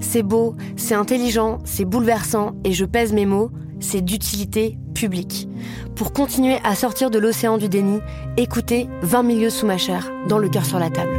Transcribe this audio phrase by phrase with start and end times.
[0.00, 3.50] C'est beau, c'est intelligent, c'est bouleversant, et je pèse mes mots,
[3.80, 5.48] c'est d'utilité publique.
[5.96, 8.00] Pour continuer à sortir de l'océan du déni,
[8.36, 11.18] écoutez 20 milieux sous ma chair, dans le cœur sur la table.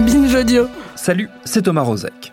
[0.00, 0.68] Binge Audio.
[0.94, 2.32] Salut, c'est Thomas Rozek.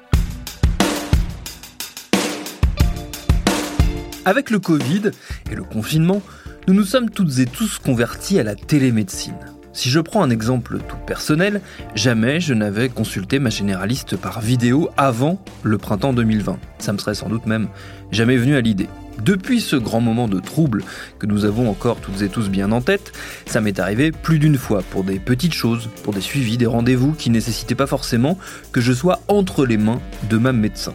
[4.26, 5.12] Avec le Covid
[5.52, 6.22] et le confinement,
[6.68, 9.36] nous nous sommes toutes et tous convertis à la télémédecine.
[9.72, 11.62] Si je prends un exemple tout personnel,
[11.94, 16.58] jamais je n'avais consulté ma généraliste par vidéo avant le printemps 2020.
[16.80, 17.68] Ça me serait sans doute même
[18.12, 18.90] jamais venu à l'idée.
[19.24, 20.84] Depuis ce grand moment de trouble
[21.20, 23.12] que nous avons encore toutes et tous bien en tête,
[23.46, 27.12] ça m'est arrivé plus d'une fois pour des petites choses, pour des suivis, des rendez-vous
[27.12, 28.40] qui nécessitaient pas forcément
[28.72, 30.94] que je sois entre les mains de ma médecin.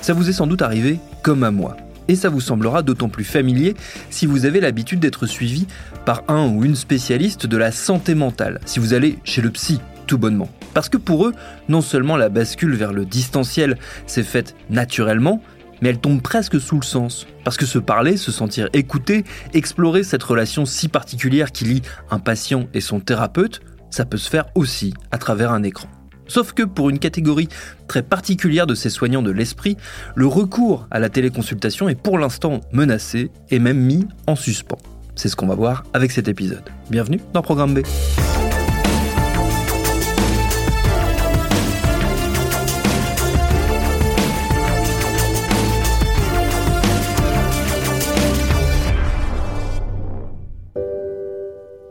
[0.00, 1.76] Ça vous est sans doute arrivé comme à moi
[2.08, 3.74] et ça vous semblera d'autant plus familier
[4.10, 5.66] si vous avez l'habitude d'être suivi
[6.04, 9.80] par un ou une spécialiste de la santé mentale, si vous allez chez le psy,
[10.06, 10.48] tout bonnement.
[10.74, 11.32] Parce que pour eux,
[11.68, 15.42] non seulement la bascule vers le distanciel s'est faite naturellement,
[15.80, 17.26] mais elle tombe presque sous le sens.
[17.44, 22.18] Parce que se parler, se sentir écouté, explorer cette relation si particulière qui lie un
[22.18, 25.88] patient et son thérapeute, ça peut se faire aussi à travers un écran.
[26.28, 27.48] Sauf que pour une catégorie
[27.88, 29.76] très particulière de ces soignants de l'esprit,
[30.14, 34.78] le recours à la téléconsultation est pour l'instant menacé et même mis en suspens.
[35.16, 36.64] C'est ce qu'on va voir avec cet épisode.
[36.90, 37.80] Bienvenue dans Programme B.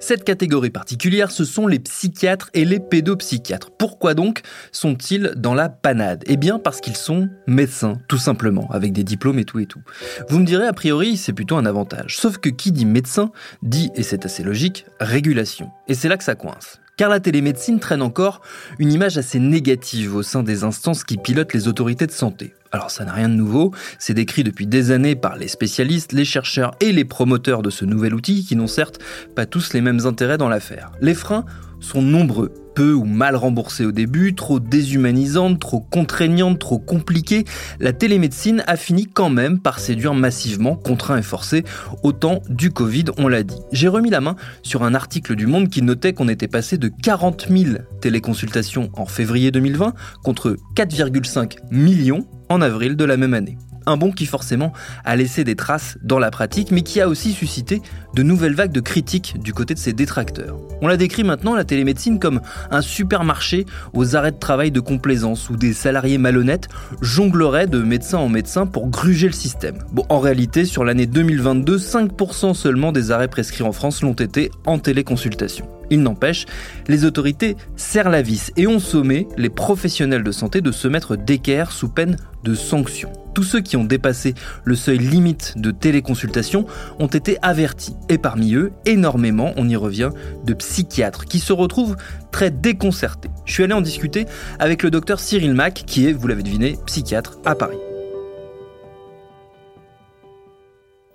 [0.06, 3.72] Cette catégorie particulière, ce sont les psychiatres et les pédopsychiatres.
[3.72, 4.42] Pourquoi donc
[4.74, 6.26] sont-ils dans la panade?
[6.28, 9.82] Eh bien parce qu'ils sont médecins, tout simplement, avec des diplômes et tout et tout.
[10.28, 12.18] Vous me direz, a priori, c'est plutôt un avantage.
[12.18, 13.32] Sauf que qui dit médecin
[13.62, 15.72] dit, et c'est assez logique, régulation.
[15.88, 16.82] Et c'est là que ça coince.
[16.96, 18.42] Car la télémédecine traîne encore
[18.78, 22.54] une image assez négative au sein des instances qui pilotent les autorités de santé.
[22.72, 26.26] Alors ça n'a rien de nouveau, c'est décrit depuis des années par les spécialistes, les
[26.26, 29.00] chercheurs et les promoteurs de ce nouvel outil qui n'ont certes
[29.36, 30.92] pas tous les mêmes intérêts dans l'affaire.
[31.02, 31.46] Les freins
[31.84, 37.46] sont nombreux peu ou mal remboursée au début, trop déshumanisante, trop contraignante, trop compliquée,
[37.80, 41.64] la télémédecine a fini quand même par séduire massivement, contraint et forcé,
[42.02, 43.60] au temps du Covid, on l'a dit.
[43.72, 46.88] J'ai remis la main sur un article du Monde qui notait qu'on était passé de
[46.88, 53.58] 40 000 téléconsultations en février 2020 contre 4,5 millions en avril de la même année.
[53.86, 54.74] Un bond qui forcément
[55.06, 57.82] a laissé des traces dans la pratique, mais qui a aussi suscité
[58.14, 60.58] de nouvelles vagues de critiques du côté de ses détracteurs.
[60.82, 65.50] On la décrit maintenant, la télémédecine, comme un supermarché aux arrêts de travail de complaisance
[65.50, 66.68] où des salariés malhonnêtes
[67.02, 69.80] jongleraient de médecin en médecin pour gruger le système.
[69.92, 74.52] Bon, en réalité, sur l'année 2022, 5% seulement des arrêts prescrits en France l'ont été
[74.66, 75.68] en téléconsultation.
[75.90, 76.46] Il n'empêche,
[76.88, 81.16] les autorités serrent la vis et ont sommé les professionnels de santé de se mettre
[81.16, 83.12] d'équerre sous peine de sanctions.
[83.34, 86.66] Tous ceux qui ont dépassé le seuil limite de téléconsultation
[87.00, 87.96] ont été avertis.
[88.10, 90.12] Et parmi eux, énormément, on y revient,
[90.46, 91.96] de psychiatres qui se retrouvent
[92.32, 93.30] très déconcertés.
[93.46, 94.26] Je suis allé en discuter
[94.60, 97.78] avec le docteur Cyril Mack, qui est, vous l'avez deviné, psychiatre à Paris.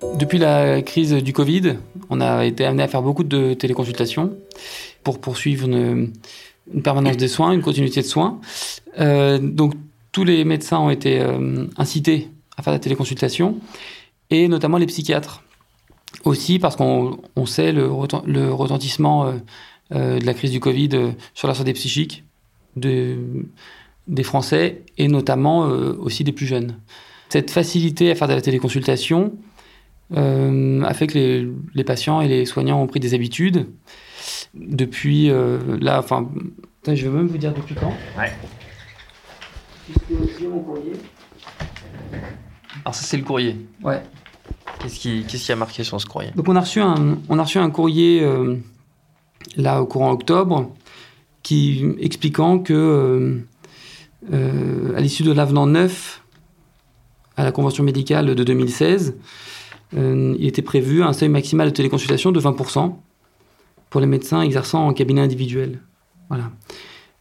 [0.02, 1.76] Depuis la crise du Covid,
[2.08, 4.36] on a été amené à faire beaucoup de téléconsultations
[5.02, 6.12] pour poursuivre une,
[6.82, 8.40] permanence des soins, une continuité de soins.
[9.00, 9.74] Euh, donc
[10.12, 13.58] tous les médecins ont été euh, incités à faire la téléconsultation,
[14.30, 15.42] et notamment les psychiatres.
[16.24, 19.32] Aussi parce qu'on sait le, retentissement
[19.92, 22.24] euh, de la crise du Covid sur la santé psychique
[22.76, 26.76] des Français, et notamment aussi des plus jeunes.
[27.28, 29.32] Cette facilité à faire de la téléconsultation
[30.14, 33.66] a fait que les, les patients et les soignants ont pris des habitudes
[34.54, 35.30] depuis
[35.80, 36.28] là, enfin,
[36.86, 37.92] je vais même vous dire depuis quand.
[38.18, 38.32] Ouais.
[42.84, 43.56] Alors ça c'est le courrier.
[43.82, 44.02] Ouais.
[44.80, 46.30] Qu'est-ce qui, qu'est-ce qui a marqué sur ce courrier?
[46.36, 48.26] Donc on a reçu un, on a reçu un courrier
[49.56, 50.72] là au courant octobre
[51.42, 53.40] qui expliquant que
[54.32, 56.22] à l'issue de l'avenant 9
[57.36, 59.16] à la convention médicale de 2016,
[59.96, 62.94] euh, il était prévu un seuil maximal de téléconsultation de 20%
[63.90, 65.80] pour les médecins exerçant en cabinet individuel.
[66.28, 66.50] Voilà.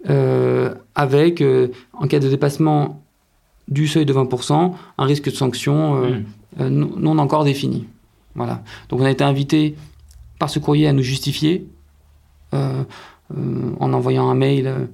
[0.09, 3.01] Euh, avec, euh, en cas de dépassement
[3.67, 5.95] du seuil de 20%, un risque de sanction
[6.59, 6.67] mmh.
[6.69, 7.85] non encore défini.
[8.35, 8.63] Voilà.
[8.89, 9.75] Donc on a été invité
[10.39, 11.67] par ce courrier à nous justifier
[12.53, 14.87] en envoyant un mail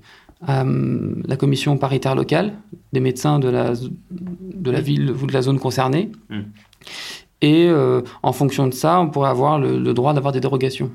[0.47, 2.53] à la commission paritaire locale
[2.93, 3.73] des médecins de la,
[4.11, 6.11] de la ville ou de la zone concernée.
[6.29, 6.39] Mmh.
[7.43, 10.91] Et euh, en fonction de ça, on pourrait avoir le, droit d'avoir des dérogations,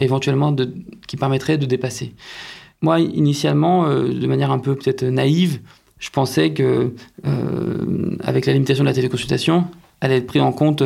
[0.00, 0.74] éventuellement de,
[1.06, 2.14] qui permettraient de dépasser.
[2.82, 5.60] Moi, initialement, euh, de manière un peu peut-être naïve,
[6.00, 6.94] je pensais que
[7.26, 9.66] euh, avec la limitation de la téléconsultation,
[10.00, 10.82] allait être pris en compte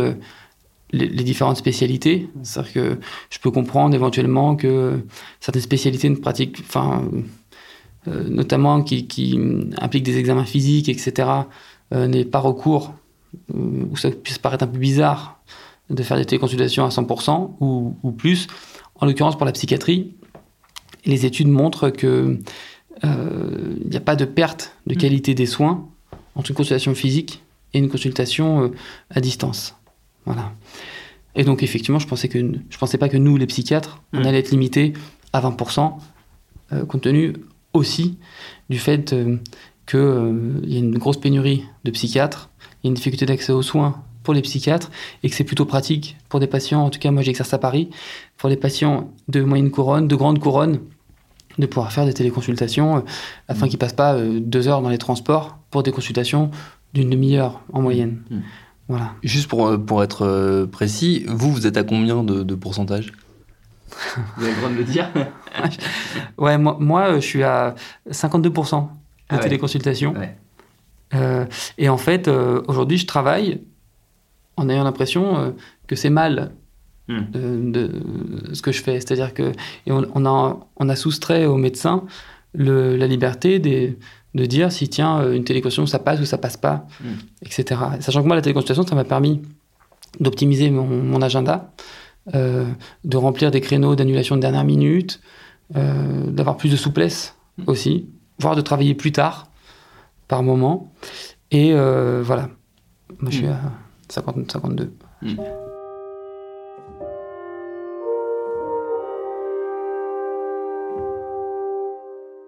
[0.93, 2.29] les, différentes spécialités.
[2.43, 2.99] C'est-à-dire que
[3.31, 5.01] je peux comprendre éventuellement que
[5.41, 7.03] certaines spécialités ne pratiquent, enfin,
[8.07, 9.39] notamment qui, qui,
[9.79, 11.29] impliquent des examens physiques, etc.,
[11.93, 12.93] n'aient pas recours
[13.53, 15.43] où ça puisse paraître un peu bizarre
[15.91, 18.47] de faire des téléconsultations à 100% ou, plus.
[18.97, 20.15] En l'occurrence, pour la psychiatrie,
[21.05, 22.39] les études montrent que
[23.05, 24.99] euh, il n'y a pas de perte de mm.
[24.99, 25.89] qualité des soins
[26.35, 27.43] entre une consultation physique
[27.75, 28.69] et une consultation euh,
[29.11, 29.77] à distance.
[30.25, 30.53] Voilà.
[31.35, 34.27] Et donc effectivement, je pensais que je pensais pas que nous, les psychiatres, on mm.
[34.27, 34.93] allait être limités
[35.33, 35.95] à 20%,
[36.73, 37.35] euh, compte tenu
[37.73, 38.19] aussi
[38.71, 39.15] du fait
[39.87, 42.51] qu'il y a une grosse pénurie de psychiatres
[42.83, 44.91] il y a une difficulté d'accès aux soins pour les psychiatres
[45.23, 47.91] et que c'est plutôt pratique pour des patients, en tout cas moi j'exerce à Paris,
[48.37, 50.81] pour les patients de moyenne couronne, de grande couronne,
[51.59, 53.01] de pouvoir faire des téléconsultations euh,
[53.49, 56.51] afin qu'ils passent pas euh, deux heures dans les transports pour des consultations
[56.95, 58.23] d'une demi-heure en moyenne.
[58.31, 58.39] Mmh.
[58.89, 59.13] Voilà.
[59.23, 63.13] Juste pour, euh, pour être précis, vous, vous êtes à combien de, de pourcentage?
[64.39, 65.11] Vous avez le droit de le dire
[66.39, 67.75] Ouais, moi, moi, je suis à
[68.11, 68.89] 52% de
[69.29, 70.15] ah téléconsultations.
[70.15, 70.35] Ouais.
[71.15, 71.45] Euh,
[71.79, 73.61] et en fait, euh, aujourd'hui, je travaille
[74.57, 75.51] en ayant l'impression euh,
[75.87, 76.53] que c'est mal
[77.09, 77.71] hmm.
[77.71, 77.91] de,
[78.53, 79.01] ce que je fais.
[79.01, 79.53] C'est-à-dire que
[79.87, 82.05] et on, a, on a soustrait aux médecins
[82.55, 83.99] le, la liberté des,
[84.35, 87.15] de dire si, tiens, une téléconsultation, ça passe ou ça passe pas, hmm.
[87.43, 87.81] etc.
[88.01, 89.43] Sachant que moi, la téléconsultation, ça m'a permis
[90.21, 91.73] d'optimiser mon, mon, agenda,
[92.35, 95.21] de remplir des créneaux d'annulation de dernière minute,
[95.75, 97.65] d'avoir plus de souplesse hmm.
[97.67, 98.07] aussi,
[98.39, 99.52] voire de travailler plus tard
[100.33, 100.91] par moment.
[101.51, 102.49] Et euh, voilà,
[103.21, 103.51] moi je suis hmm.
[103.51, 103.73] à
[104.09, 104.95] 50, 52.
[105.21, 105.35] Mmh.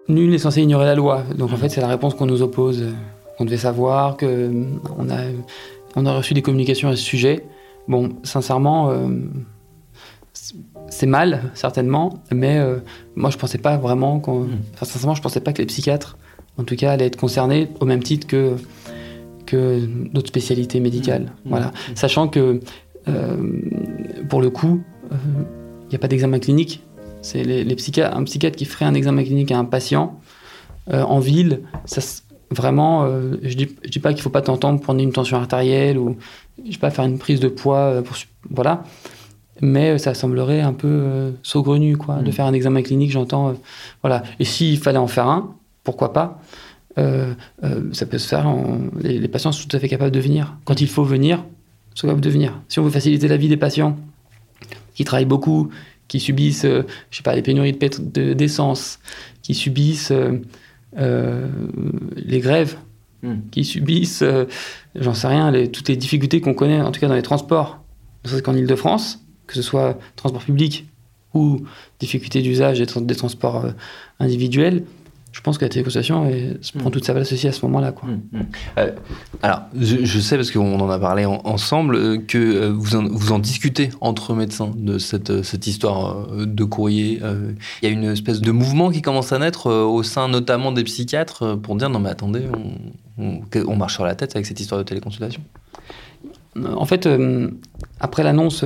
[0.07, 1.21] Nul n'est censé ignorer la loi.
[1.37, 1.57] Donc en hmm.
[1.57, 2.85] fait, c'est la réponse qu'on nous oppose.
[3.37, 4.63] On devait savoir que euh,
[4.97, 5.17] on a,
[5.95, 7.45] on a reçu des communications à ce sujet.
[7.87, 9.09] Bon, sincèrement, euh,
[10.89, 12.59] c'est mal, certainement, mais
[13.15, 14.45] moi je pensais pas vraiment qu'on.
[14.45, 14.57] Hmm.
[14.81, 16.17] sincèrement, je pensais pas que les psychiatres
[16.57, 18.55] en tout cas, allait être concernée au même titre que,
[19.45, 21.23] que d'autres spécialités médicales.
[21.23, 21.49] Mmh.
[21.49, 21.67] Voilà.
[21.67, 21.95] Mmh.
[21.95, 22.59] Sachant que,
[23.07, 23.37] euh,
[24.29, 24.81] pour le coup,
[25.11, 26.81] il euh, n'y a pas d'examen clinique.
[27.21, 30.19] C'est les, les psychiatres, un psychiatre qui ferait un examen clinique à un patient
[30.93, 32.01] euh, en ville, ça,
[32.51, 35.37] vraiment, je ne dis, je dis pas qu'il ne faut pas t'entendre prendre une tension
[35.37, 36.15] artérielle ou
[36.63, 38.01] je sais pas, faire une prise de poids.
[38.03, 38.15] Pour,
[38.49, 38.83] voilà
[39.61, 42.31] mais ça semblerait un peu saugrenu quoi de mmh.
[42.33, 43.55] faire un examen clinique j'entends
[44.01, 46.41] voilà et s'il fallait en faire un pourquoi pas
[46.97, 48.47] euh, euh, ça peut se faire.
[49.01, 50.57] les, patients sont tout à fait capables de venir.
[50.63, 51.43] Quand il faut venir,
[51.93, 52.61] ils sont capables de venir.
[52.69, 53.97] Si on veut faciliter la vie des patients
[54.93, 55.69] qui travaillent beaucoup,
[56.07, 58.99] qui subissent, euh, je sais pas, les pénuries d'essence,
[59.41, 60.13] qui subissent
[60.95, 62.77] les grèves,
[63.23, 63.35] hmm.
[63.51, 64.23] qui subissent,
[64.95, 67.83] j'en sais rien, toutes les difficultés qu'on connaît, en tout cas dans les transports,
[68.23, 70.87] ne qu'en Ile-de-France, que ce soit transport public
[71.33, 71.61] ou
[71.99, 73.65] difficultés d'usage des, transports
[74.19, 74.85] individuels,
[75.35, 76.31] je pense que la téléconsultation
[76.79, 76.91] prend mm.
[76.91, 77.91] toute sa place aussi à ce moment-là.
[77.91, 78.07] Quoi.
[78.07, 78.45] Mm, mm.
[78.77, 78.91] Euh,
[79.43, 83.33] alors, je, sais, parce qu'on en a parlé ensemble, euh, que euh, vous, en, vous
[83.33, 87.19] en discutez entre médecins de cette, cette histoire de courrier.
[87.81, 90.85] Il y a une espèce de mouvement qui commence à naître au sein notamment des
[90.85, 92.43] psychiatres pour dire non mais attendez,
[93.17, 95.41] on, on, marche sur la tête avec cette histoire de téléconsultation.
[96.55, 97.09] En fait,
[97.99, 98.63] après l'annonce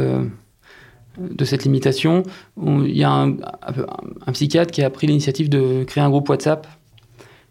[1.20, 2.24] de cette limitation,
[2.62, 3.36] il y a un,
[4.32, 6.68] psychiatre qui a pris l'initiative de créer un groupe WhatsApp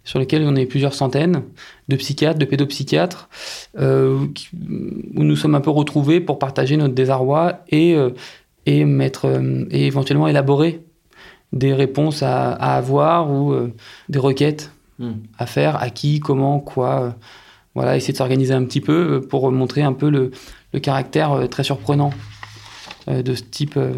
[0.08, 1.42] sur lequel on est plusieurs centaines
[1.88, 3.28] de psychiatres, de pédopsychiatres,
[3.78, 4.26] euh,
[5.14, 8.10] où nous sommes un peu retrouvés pour partager notre désarroi et, euh,
[8.64, 10.80] et, mettre, euh, et éventuellement élaborer
[11.52, 13.54] des réponses à, avoir ou
[14.08, 15.12] des requêtes hmm.
[15.38, 17.14] à faire, à qui, comment, quoi.
[17.74, 20.30] voilà, essayer de s'organiser un petit peu pour montrer un peu le,
[20.72, 22.12] le caractère très surprenant
[23.08, 23.92] de ce type, euh,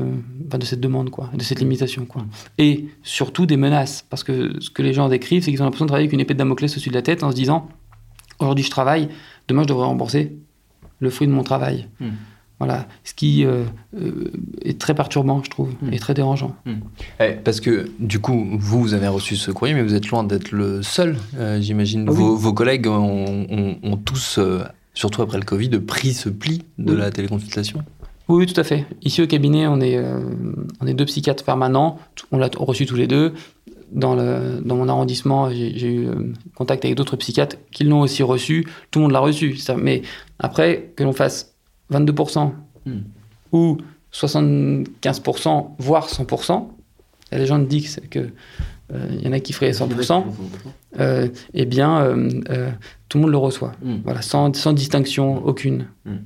[0.53, 2.25] de cette demande, quoi, de cette limitation, quoi.
[2.59, 5.85] Et surtout des menaces, parce que ce que les gens décrivent, c'est qu'ils ont l'impression
[5.85, 7.69] de travailler avec une épée de Damoclès au-dessus de la tête en se disant
[8.39, 9.09] aujourd'hui je travaille,
[9.49, 10.37] demain je devrais rembourser
[11.01, 11.89] le fruit de mon travail.
[11.99, 12.11] Hmm.
[12.59, 13.65] Voilà, ce qui euh,
[14.61, 16.55] est très perturbant, je trouve, et très dérangeant.
[17.19, 20.25] Eh, parce que, du coup, vous, vous avez reçu ce courrier, mais vous êtes loin
[20.25, 21.17] d'être le seul,
[21.61, 22.05] j'imagine.
[22.07, 24.39] Ah vos, collègues ont, tous,
[24.93, 27.83] surtout après le Covid, pris ce pli de la téléconsultation
[28.37, 28.87] oui, tout à fait.
[29.03, 30.21] Ici au cabinet, on est, euh,
[30.81, 31.99] on est deux psychiatres permanents.
[32.33, 33.35] On l'a reçu tous les deux.
[33.93, 38.23] Dans, le, dans mon arrondissement, j'ai eu euh, contact avec d'autres psychiatres qui l'ont aussi
[38.23, 38.69] reçu.
[38.91, 39.57] Tout le monde l'a reçu.
[39.57, 40.03] Ça, mais
[40.39, 41.55] après, que l'on fasse
[41.93, 42.53] 22%
[42.87, 42.93] hmm.
[43.53, 43.79] ou
[44.13, 46.69] 75%, voire 100%,
[47.33, 48.31] il y a des gens qui disent que
[48.93, 50.25] euh, il y en a qui feraient 100%,
[51.55, 52.15] eh bien,
[53.09, 53.73] tout le monde le reçoit.
[53.83, 53.99] Hmm.
[54.05, 55.89] Voilà, sans, sans distinction aucune.
[56.05, 56.19] Hmm.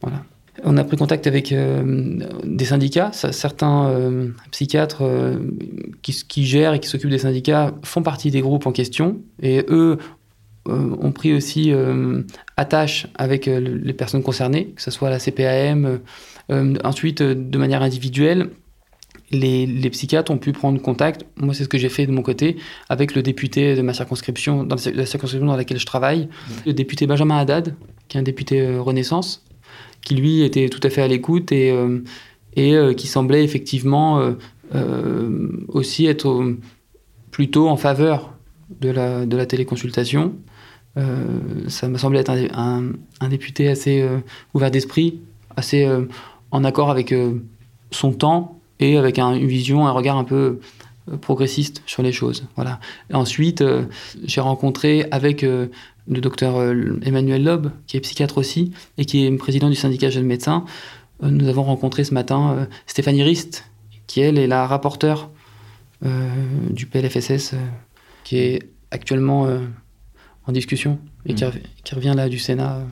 [0.00, 0.22] Voilà.
[0.64, 3.10] On a pris contact avec euh, des syndicats.
[3.12, 5.38] certains euh, psychiatres euh,
[6.02, 9.18] qui, gèrent et qui s'occupent des syndicats font partie des groupes en question.
[9.42, 9.98] Et eux
[10.66, 11.72] ont pris aussi
[12.56, 16.00] attache avec les personnes concernées, que ce soit la CPAM.
[16.84, 18.50] ensuite, de manière individuelle,
[19.32, 22.58] les, psychiatres ont pu prendre contact, moi c'est ce que j'ai fait de mon côté,
[22.88, 26.28] avec le député de ma circonscription, dans la circonscription dans laquelle je travaille,
[26.66, 27.74] le député Benjamin Haddad,
[28.08, 29.42] qui est un député Renaissance,
[30.04, 32.02] qui lui était tout à fait à l'écoute et, euh,
[32.54, 34.34] et euh, qui semblait effectivement
[34.74, 36.54] euh, aussi être
[37.30, 38.34] plutôt en faveur
[38.80, 40.34] de la, de la téléconsultation.
[41.68, 44.06] ça me semblait être un, un, député assez
[44.54, 45.20] ouvert d'esprit,
[45.56, 45.88] assez
[46.50, 47.14] en accord avec
[47.90, 50.60] son temps et avec une vision, un regard un peu
[51.20, 52.46] progressiste sur les choses.
[52.54, 52.78] Voilà.
[53.12, 53.64] ensuite,
[54.24, 55.44] j'ai rencontré avec
[56.10, 60.10] le docteur euh, Emmanuel Loeb, qui est psychiatre aussi, et qui est président du syndicat
[60.10, 60.64] Jeunes Médecins.
[61.22, 63.64] Euh, nous avons rencontré ce matin euh, Stéphanie Rist,
[64.06, 65.30] qui elle est la rapporteure
[66.70, 67.54] du PLFSS,
[68.24, 69.46] qui est actuellement
[70.46, 71.50] en discussion et qui, mmh.
[71.92, 72.86] revient là du Sénat.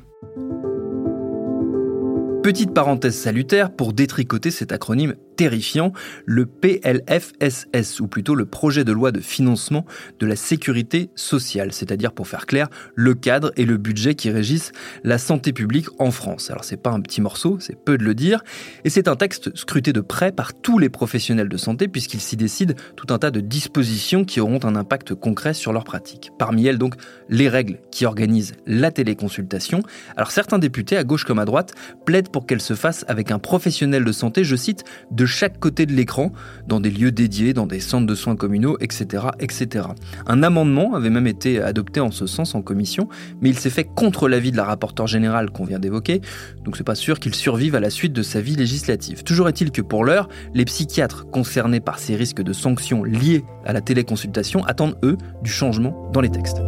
[2.42, 5.92] Petite parenthèse salutaire pour détricoter cet acronyme terrifiant,
[6.26, 9.86] le PLFSS, ou plutôt le projet de loi de financement
[10.18, 14.72] de la sécurité sociale, c'est-à-dire pour faire clair, le cadre et le budget qui régissent
[15.04, 16.50] la santé publique en France.
[16.50, 18.42] Alors c'est pas un petit morceau, c'est peu de le dire,
[18.84, 22.36] et c'est un texte scruté de près par tous les professionnels de santé puisqu'il s'y
[22.36, 26.32] décide tout un tas de dispositions qui auront un impact concret sur leur pratique.
[26.36, 26.94] Parmi elles donc
[27.28, 29.84] les règles qui organisent la téléconsultation.
[30.16, 33.38] Alors certains députés à gauche comme à droite plaident pour qu'elle se fasse avec un
[33.38, 36.32] professionnel de santé, je cite, de chaque côté de l'écran,
[36.66, 39.86] dans des lieux dédiés, dans des centres de soins communaux, etc., etc.
[40.26, 43.08] Un amendement avait même été adopté en ce sens en commission,
[43.40, 46.20] mais il s'est fait contre l'avis de la rapporteure générale qu'on vient d'évoquer,
[46.64, 49.22] donc c'est pas sûr qu'il survive à la suite de sa vie législative.
[49.22, 53.72] Toujours est-il que pour l'heure, les psychiatres concernés par ces risques de sanctions liés à
[53.72, 56.58] la téléconsultation attendent, eux, du changement dans les textes.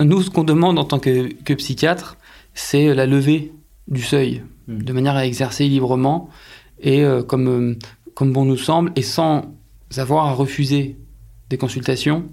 [0.00, 2.16] Nous, ce qu'on demande en tant que, psychiatre,
[2.54, 3.52] c'est la levée
[3.88, 4.82] du seuil, hmm.
[4.82, 6.28] de manière à exercer librement
[6.80, 7.78] et euh, comme, euh,
[8.14, 9.54] comme bon nous semble, et sans
[9.96, 10.96] avoir à refuser
[11.50, 12.24] des consultations,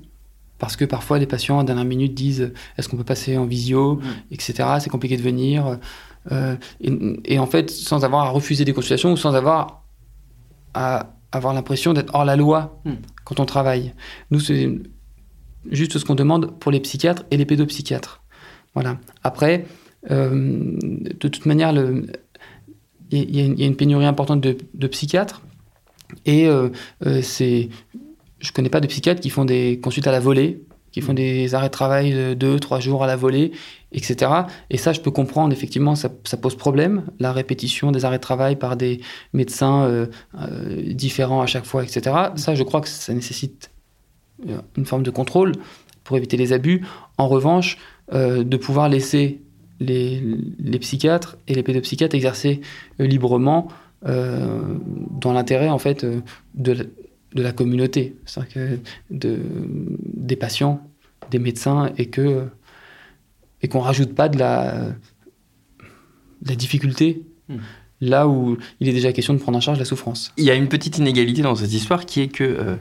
[0.57, 3.95] parce que parfois les patients à dernière minute disent est-ce qu'on peut passer en visio,
[3.95, 4.01] hmm.
[4.31, 4.69] etc.
[4.79, 5.79] C'est compliqué de venir.
[6.31, 6.55] Euh,
[7.25, 9.83] et, en fait, sans avoir à refuser des consultations ou sans avoir
[10.75, 12.93] à avoir l'impression d'être hors la loi hmm.
[13.23, 13.93] quand on travaille.
[14.29, 14.69] Nous, c'est
[15.69, 18.21] juste ce qu'on demande pour les psychiatres et les pédopsychiatres.
[18.73, 18.97] Voilà.
[19.23, 21.73] Après, euh, de toute manière,
[23.11, 25.41] il y, a une pénurie importante de, psychiatres.
[26.25, 26.69] Et euh,
[27.05, 27.69] euh, c'est,
[28.39, 31.53] je connais pas de psychiatres qui font des consultes à la volée, qui font des
[31.55, 33.51] arrêts de travail de deux, trois jours à la volée,
[33.91, 34.31] etc.
[34.69, 38.57] Et ça, je peux comprendre, effectivement, ça, pose problème, la répétition des arrêts de travail
[38.57, 38.99] par des
[39.31, 40.07] médecins
[40.87, 42.15] différents à chaque fois, etc.
[42.35, 43.71] Ça, je crois que ça nécessite
[44.75, 45.53] une forme de contrôle
[46.03, 46.85] pour éviter les abus.
[47.17, 47.77] En revanche,
[48.11, 49.39] de pouvoir laisser
[49.81, 52.61] les, psychiatres et les pédopsychiatres exercer
[52.99, 53.67] euh, librement
[54.05, 54.61] euh,
[55.19, 56.21] dans l'intérêt en fait euh,
[56.55, 56.89] de,
[57.33, 58.15] la, communauté,
[58.53, 59.39] que de,
[60.13, 60.81] des patients,
[61.29, 62.47] des médecins et que
[63.63, 64.87] et qu'on rajoute pas de la,
[66.45, 67.23] la difficulté.
[67.49, 67.57] Hmm.
[67.99, 70.31] là où il est déjà question de prendre en charge la souffrance.
[70.37, 72.77] Il y a une petite inégalité dans cette histoire qui est que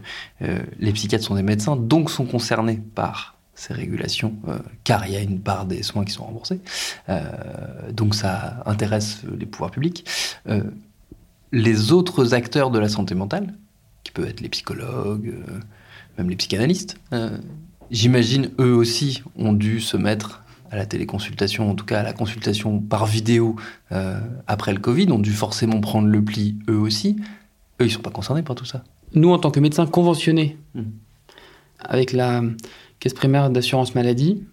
[0.78, 4.35] les psychiatres sont des médecins, donc sont concernés par ces régulations,
[4.85, 6.61] car il y a une part des soins qui sont remboursés.
[7.93, 10.07] donc ça intéresse les pouvoirs publics.
[11.52, 13.55] les autres acteurs de la santé mentale,
[14.02, 15.35] qui peuvent être les psychologues,
[16.17, 16.97] même les psychanalystes,
[17.90, 22.12] j'imagine eux aussi ont dû se mettre à la téléconsultation, en tout cas à la
[22.14, 23.57] consultation par vidéo
[24.47, 27.17] après le Covid, ont dû forcément prendre le pli eux aussi.
[27.81, 28.85] Eux, ils sont pas concernés par tout ça.
[29.14, 30.83] Nous, en tant que médecins conventionnés hmm.
[31.81, 32.43] avec la
[33.00, 34.45] caisse primaire d'assurance maladie,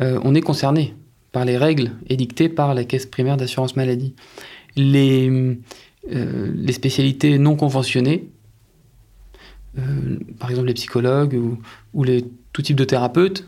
[0.00, 0.94] euh, on est concernés
[1.32, 4.14] par les règles édictées par la caisse primaire d'assurance maladie.
[4.76, 5.28] Les,
[6.12, 8.28] euh, les spécialités non conventionnées,
[9.78, 11.38] euh, par exemple les psychologues
[11.94, 13.46] ou, les, tout type de thérapeutes,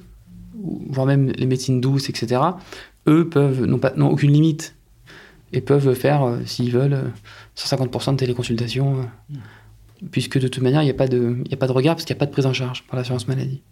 [0.55, 2.41] voire même les médecines douces, etc.,
[3.09, 4.77] eux peuvent n'ont aucune limite
[5.53, 7.11] et peuvent faire, s'ils veulent,
[7.57, 9.09] 150% de téléconsultation.
[9.29, 9.37] Hmm
[10.11, 12.15] puisque de toute manière, il n'y a, pas de, a pas de regard, parce qu'il
[12.15, 13.63] n'y a pas de prise en charge par l'assurance maladie.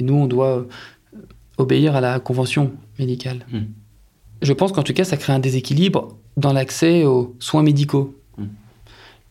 [0.00, 0.64] Et nous, on doit euh,
[1.58, 3.46] obéir à la convention médicale.
[3.52, 3.64] Hmm.
[4.42, 8.18] Je pense qu'en tout cas, ça crée un déséquilibre dans l'accès aux soins médicaux.
[8.38, 8.46] Hmm.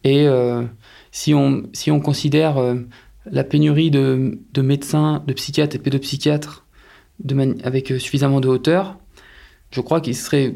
[0.04, 0.64] Et euh,
[1.12, 2.76] si, on, si on considère euh,
[3.26, 6.66] la pénurie de, de, médecins, de psychiatres et pédopsychiatres
[7.24, 8.98] de avec suffisamment de hauteur,
[9.72, 10.56] je crois qu'il serait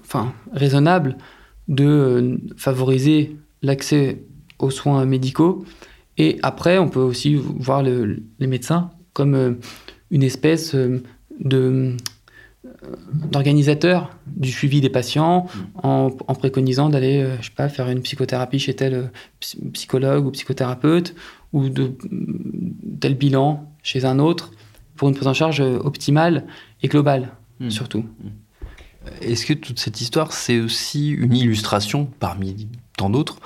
[0.00, 1.16] enfin, raisonnable
[1.68, 4.22] de favoriser l'accès
[4.58, 5.64] aux soins médicaux.
[6.20, 9.54] Et après, on peut aussi voir les médecins comme euh,
[10.10, 11.02] une espèce euh,
[11.40, 11.96] de
[13.32, 15.58] d'organisateur du suivi des patients mmh.
[15.82, 19.10] en, préconisant d'aller, je sais pas, faire une psychothérapie chez tel
[19.72, 21.14] psychologue ou psychothérapeute
[21.54, 21.92] ou de
[23.00, 24.50] tel bilan chez un autre
[24.96, 26.44] pour une prise en charge optimale
[26.82, 27.70] et globale, mmh.
[27.70, 28.00] surtout.
[28.00, 28.28] Mmh.
[29.22, 33.40] Est-ce que toute cette histoire, c'est aussi une illustration, parmi tant d'autres,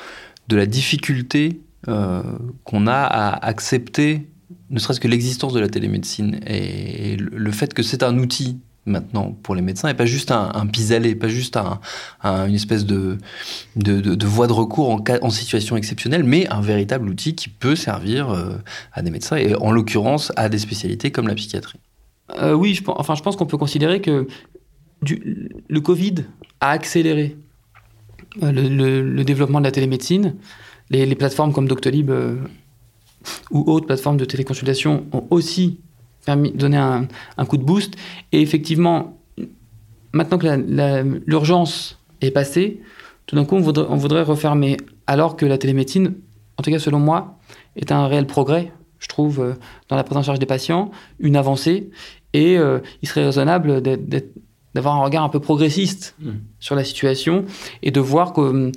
[0.48, 2.22] de la difficulté euh,
[2.64, 4.28] qu'on a à accepter
[4.70, 9.36] ne serait-ce que l'existence de la télémédecine et le fait que c'est un outil maintenant
[9.42, 11.58] pour les médecins et pas juste un, pis-aller, pas juste
[12.22, 13.18] une espèce de,
[14.24, 18.56] voie de recours en, situation exceptionnelle, mais un véritable outil qui peut servir euh,
[18.92, 21.78] à des médecins et en l'occurrence à des spécialités comme la psychiatrie.
[22.38, 24.26] Euh, oui, je, enfin, je pense qu'on peut considérer que
[25.02, 26.14] le Covid
[26.60, 27.36] a accéléré
[28.40, 30.34] le, développement de la télémédecine.
[30.90, 32.36] Les, plateformes comme Doctolib euh,
[33.50, 35.80] ou autres plateformes de téléconsultation ont aussi
[36.24, 37.06] permis donné un,
[37.46, 37.96] coup de boost.
[38.32, 39.18] Et effectivement,
[40.12, 40.46] maintenant que
[41.26, 42.80] l'urgence est passée,
[43.26, 43.60] tout d'un coup, on
[43.96, 44.76] voudrait, refermer.
[45.06, 46.14] Alors que la télémédecine,
[46.56, 47.38] en tout cas selon moi,
[47.76, 49.54] est un réel progrès, je trouve, euh,
[49.88, 51.90] dans la prise en charge des patients, une avancée.
[52.32, 54.32] Et il serait raisonnable d'être
[54.74, 56.30] d'avoir un regard un peu progressiste mmh.
[56.58, 57.44] sur la situation
[57.82, 58.72] et de voir euh,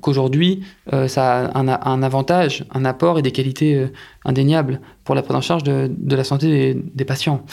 [0.00, 3.88] qu'aujourd'hui, euh, ça a un, avantage, un apport et des qualités euh,
[4.24, 7.44] indéniables pour la prise en charge de, la santé des, patients.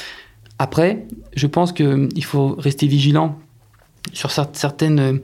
[0.58, 3.38] Après, je pense qu'il faut rester vigilant
[4.12, 5.22] sur certaines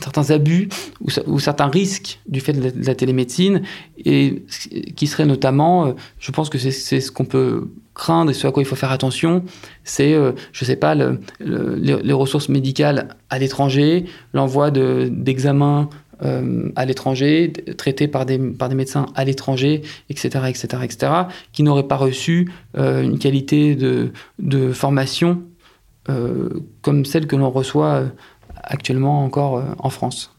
[0.00, 0.68] certains abus
[1.00, 3.62] ou, certains risques du fait de la, télémédecine
[4.04, 4.44] et
[4.94, 8.62] qui serait notamment, je pense que c'est ce qu'on peut craindre et ce à quoi
[8.62, 9.42] il faut faire attention,
[9.82, 14.04] c'est, euh, je ne sais pas, les, ressources médicales à l'étranger,
[14.34, 15.88] l'envoi d'examens
[16.22, 21.12] euh, à l'étranger, traités par des, par des médecins à l'étranger, etc., etc., etc.,
[21.52, 25.42] qui n'auraient pas reçu euh, une qualité de, de formation
[26.82, 28.04] comme celle que l'on reçoit
[28.62, 30.36] actuellement encore en France.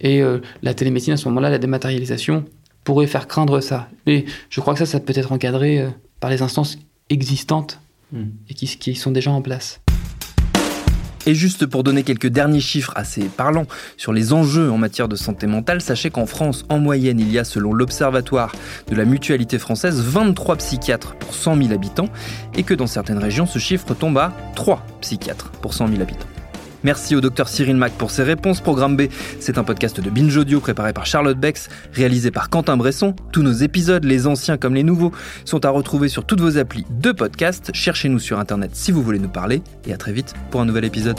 [0.00, 0.22] Et
[0.60, 2.44] la télémédecine, à ce moment-là, la dématérialisation,
[2.82, 3.88] pourrait faire craindre ça.
[4.08, 5.86] Mais je crois que ça, ça peut être encadré
[6.18, 6.78] par les instances
[7.10, 7.80] existantes
[8.12, 8.24] hmm.
[8.48, 9.80] et qui, qui sont déjà en place.
[11.26, 15.16] Et juste pour donner quelques derniers chiffres assez parlants sur les enjeux en matière de
[15.16, 18.54] santé mentale, sachez qu'en France, en moyenne, il y a, selon l'Observatoire
[18.88, 22.08] de la mutualité française, 23 psychiatres pour 100 000 habitants,
[22.54, 26.33] et que dans certaines régions, ce chiffre tombe à 3 psychiatres pour 100 000 habitants.
[26.84, 28.60] Merci au docteur Cyril Mac pour ses réponses.
[28.60, 29.04] Programme B,
[29.40, 33.14] c'est un podcast de Binge Audio préparé par Charlotte Bex, réalisé par Quentin Bresson.
[33.32, 35.12] Tous nos épisodes, les anciens comme les nouveaux,
[35.44, 37.70] sont à retrouver sur toutes vos applis de podcast.
[37.72, 39.62] Cherchez-nous sur Internet si vous voulez nous parler.
[39.86, 41.18] Et à très vite pour un nouvel épisode.